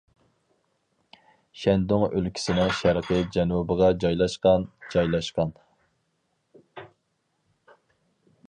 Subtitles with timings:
[1.63, 5.55] شەندۇڭ ئۆلكىسىنىڭ شەرقىي جەنۇبىغا جايلاشقان جايلاشقان.